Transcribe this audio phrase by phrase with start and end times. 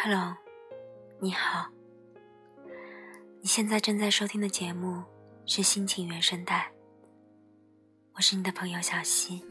[0.00, 0.36] Hello，
[1.18, 1.66] 你好。
[3.40, 5.02] 你现在正在收听的节目
[5.44, 6.70] 是心情原声带，
[8.14, 9.44] 我是你的朋友小溪。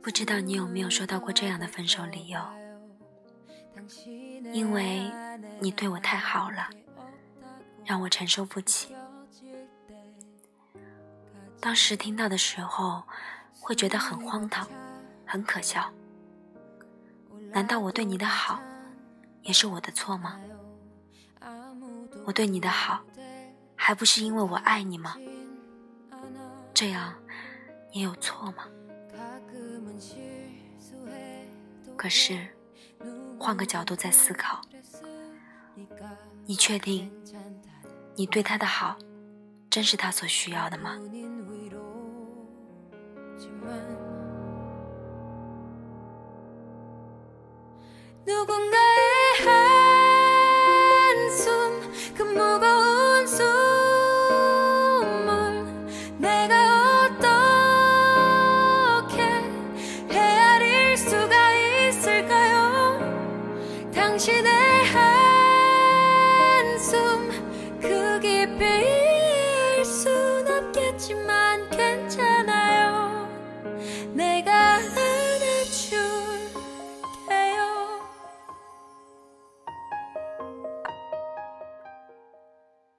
[0.00, 2.38] 不知道你有没有收到过这样的分手理由？
[4.52, 5.10] 因为
[5.60, 6.68] 你对我太好了，
[7.84, 8.94] 让我承受不起。
[11.60, 13.02] 当时听到的时候，
[13.60, 14.66] 会觉得很荒唐，
[15.26, 15.92] 很可笑。
[17.50, 18.60] 难道我对你的好，
[19.42, 20.40] 也是我的错吗？
[22.26, 23.02] 我对你的好，
[23.74, 25.16] 还不是因为我爱你吗？
[26.74, 27.14] 这样
[27.92, 28.68] 也有错吗？
[31.96, 32.46] 可是，
[33.38, 34.60] 换个角度再思考，
[36.46, 37.10] 你确定
[38.16, 38.96] 你对他的好，
[39.70, 40.98] 真是他所需要的吗？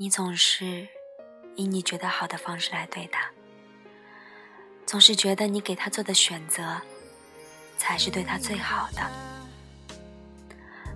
[0.00, 0.88] 你总是
[1.56, 3.30] 以你觉得好的方式来对他，
[4.86, 6.80] 总是觉得你给他做的选择
[7.76, 9.02] 才是对他最好的，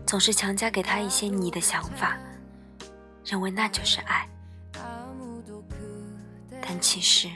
[0.06, 2.16] 总是强加给他一些你的想法，
[3.26, 4.26] 认为那就是爱。
[6.62, 7.28] 但其实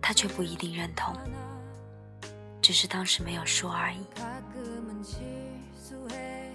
[0.00, 1.14] 他却不一定认同，
[2.62, 4.06] 只是当时没有说而已。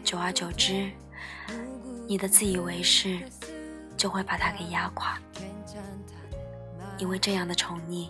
[0.03, 0.89] 久而久之，
[2.07, 3.19] 你的自以为是。
[3.97, 5.17] 就会把他给压垮，
[6.97, 8.09] 因为这样的宠溺，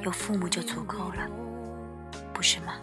[0.00, 1.28] 有父母就足够了，
[2.32, 2.74] 不是吗？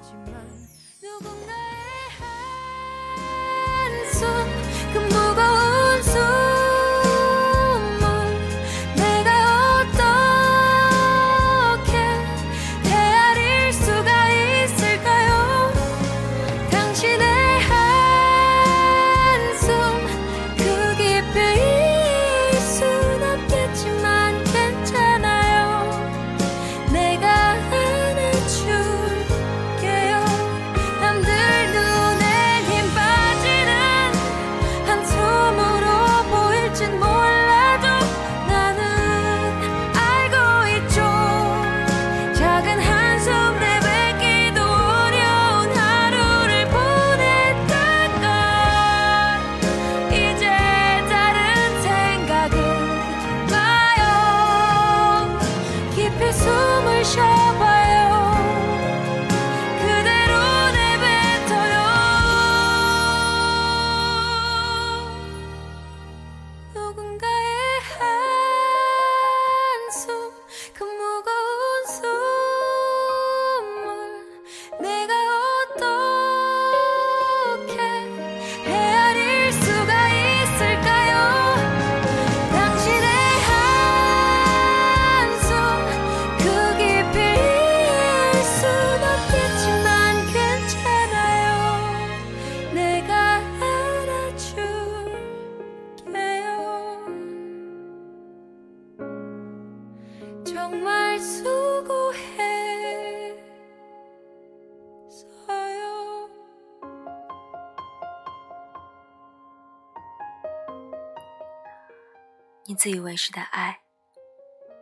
[112.65, 113.81] 你自以为是的爱，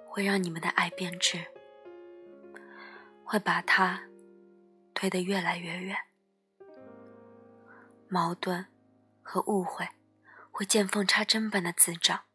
[0.08, 1.44] 会让你们的爱变质，
[3.24, 4.04] 会把他
[4.94, 5.98] 推得越来越远。
[8.08, 8.68] 矛盾
[9.24, 9.90] 和误会
[10.52, 12.26] 会见缝插针般的滋长，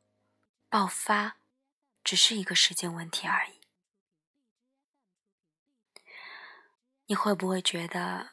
[0.69, 1.37] 爆发
[2.02, 3.54] 只是一个时间问题而已。
[7.06, 8.29] 你会不会觉得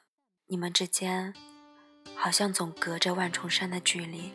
[0.47, 1.33] 你们之间
[2.15, 4.31] 好像总隔着万重山的距离？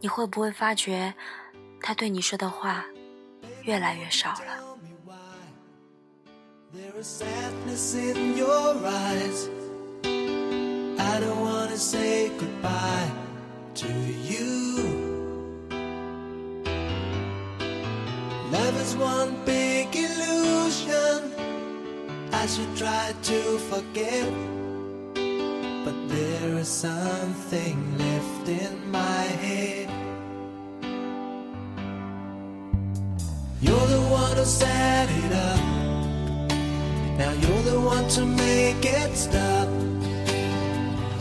[0.00, 1.12] 你会不会发觉，
[1.80, 2.84] 他对你说的话
[3.64, 4.62] 越来越少了？
[22.44, 24.28] I should try to forget.
[25.82, 29.88] But there is something left in my head.
[33.62, 35.64] You're the one who set it up.
[37.16, 39.68] Now you're the one to make it stop.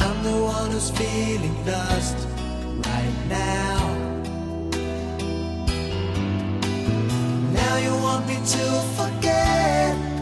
[0.05, 2.17] I'm the one who's feeling lost
[2.89, 3.79] right now.
[7.53, 8.65] Now you want me to
[8.97, 10.12] forget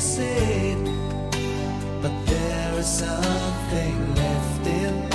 [0.00, 0.78] said.
[2.00, 5.07] But there is something left in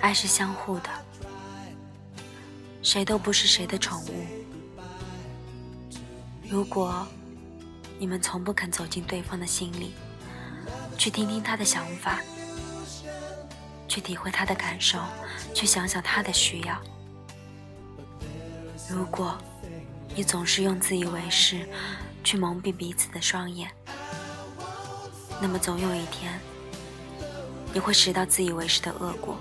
[0.00, 0.90] 爱是相互的，
[2.82, 4.26] 谁都不是谁的宠物。
[6.48, 7.06] 如果
[7.98, 9.94] 你们从不肯走进对方的心里，
[10.98, 12.20] 去听听他的想法，
[13.88, 14.98] 去体会他的感受，
[15.54, 16.78] 去想想他的需要。
[18.90, 19.38] 如果
[20.14, 21.66] 你总是用自以为是
[22.22, 23.70] 去蒙蔽彼此的双眼，
[25.40, 26.38] 那么总有一天，
[27.72, 29.36] 你会拾到自以为是的恶果。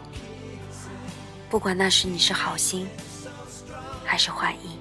[1.49, 2.87] 不管那时你是好心
[4.05, 4.77] 还是坏意。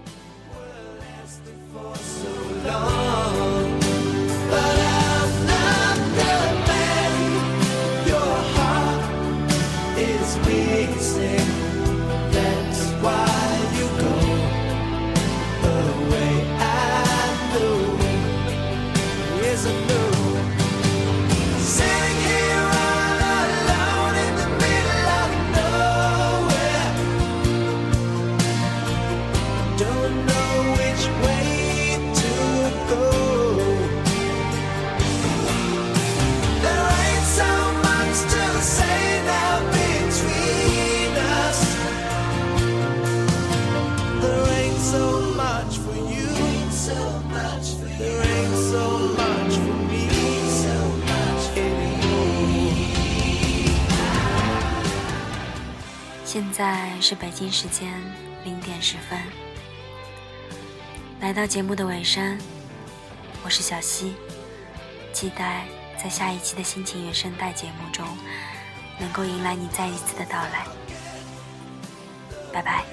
[56.33, 57.93] 现在是北京时间
[58.45, 59.19] 零点十分，
[61.21, 62.39] 来到节目的尾声，
[63.43, 64.15] 我是小溪，
[65.13, 65.65] 期待
[66.01, 68.07] 在下一期的心情原声带节目中，
[69.01, 70.69] 能够迎来你再一次的到来。
[72.53, 72.85] 拜拜。